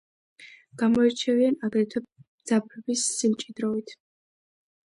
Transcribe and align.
გამოირჩევიან 0.81 1.59
აგრეთვე 1.69 2.03
ძაბრების 2.53 3.07
სიმჭიდროვით. 3.19 3.95